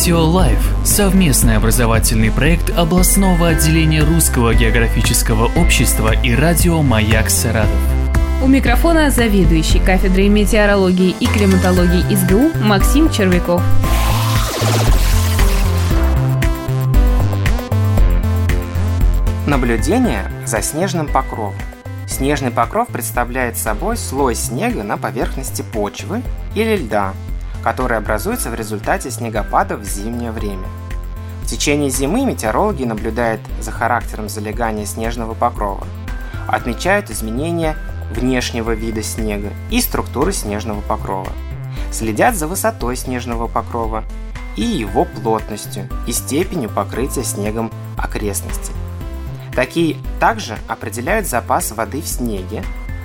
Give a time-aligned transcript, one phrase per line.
[0.00, 7.68] Метео Лайф– совместный образовательный проект областного отделения Русского географического общества и радио «Маяк Саратов».
[8.42, 13.62] У микрофона заведующий кафедрой метеорологии и климатологии СГУ Максим Червяков.
[19.46, 21.52] Наблюдение за снежным покровом.
[22.08, 26.22] Снежный покров представляет собой слой снега на поверхности почвы
[26.54, 27.12] или льда,
[27.62, 30.66] который образуется в результате снегопадов в зимнее время.
[31.42, 35.86] В течение зимы метеорологи наблюдают за характером залегания снежного покрова,
[36.46, 37.76] отмечают изменения
[38.14, 41.32] внешнего вида снега и структуры снежного покрова,
[41.92, 44.04] следят за высотой снежного покрова
[44.56, 48.74] и его плотностью и степенью покрытия снегом окрестностей.
[49.54, 52.62] Такие также определяют запас воды в снеге,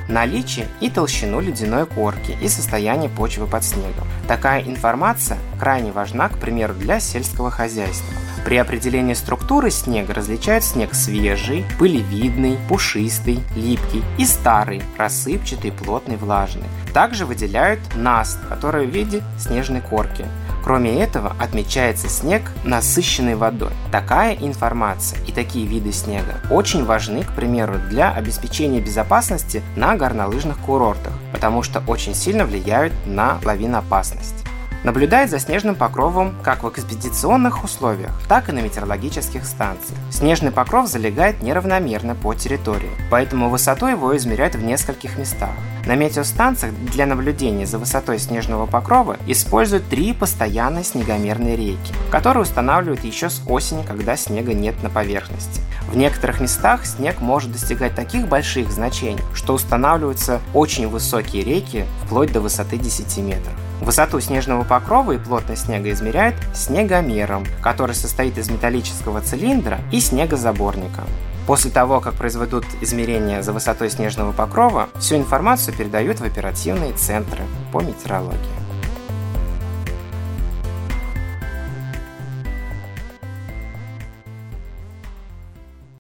[0.08, 4.08] наличие и толщину ледяной корки и состояние почвы под снегом.
[4.28, 8.14] Такая информация крайне важна, к примеру, для сельского хозяйства.
[8.46, 16.68] При определении структуры снега различают снег свежий, пылевидный, пушистый, липкий и старый, рассыпчатый, плотный, влажный.
[16.94, 20.26] Также выделяют наст, который в виде снежной корки.
[20.66, 23.70] Кроме этого, отмечается снег, насыщенный водой.
[23.92, 30.58] Такая информация и такие виды снега очень важны, к примеру, для обеспечения безопасности на горнолыжных
[30.58, 34.45] курортах, потому что очень сильно влияют на лавинопасность.
[34.86, 39.98] Наблюдает за снежным покровом как в экспедиционных условиях, так и на метеорологических станциях.
[40.12, 45.50] Снежный покров залегает неравномерно по территории, поэтому высоту его измеряют в нескольких местах.
[45.88, 53.04] На метеостанциях для наблюдения за высотой снежного покрова используют три постоянные снегомерные рейки, которые устанавливают
[53.04, 55.62] еще с осени, когда снега нет на поверхности.
[55.90, 62.32] В некоторых местах снег может достигать таких больших значений, что устанавливаются очень высокие рейки вплоть
[62.32, 63.54] до высоты 10 метров.
[63.82, 71.04] Высоту снежного покрова и плотность снега измеряют снегомером, который состоит из металлического цилиндра и снегозаборника.
[71.46, 77.44] После того, как произведут измерения за высотой снежного покрова, всю информацию передают в оперативные центры
[77.72, 78.65] по метеорологии.